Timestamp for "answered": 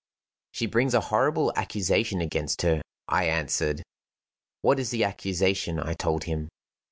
3.25-3.83